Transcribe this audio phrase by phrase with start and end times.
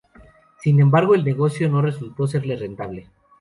[0.63, 3.11] Sin embargo, el negocio no resultó serle rentable.